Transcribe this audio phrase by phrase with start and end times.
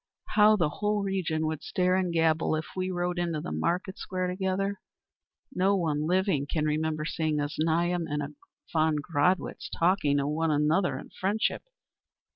[0.29, 4.25] "How the whole region would stare and gabble if we rode into the market square
[4.25, 4.79] together.
[5.53, 8.33] No one living can remember seeing a Znaeym and a
[8.73, 11.61] von Gradwitz talking to one another in friendship.